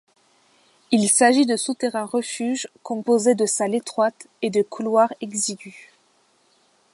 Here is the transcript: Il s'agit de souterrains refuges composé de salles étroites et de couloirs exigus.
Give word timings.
Il 0.89 1.07
s'agit 1.09 1.45
de 1.45 1.55
souterrains 1.55 2.05
refuges 2.07 2.67
composé 2.81 3.35
de 3.35 3.45
salles 3.45 3.75
étroites 3.75 4.25
et 4.41 4.49
de 4.49 4.63
couloirs 4.63 5.13
exigus. 5.21 5.89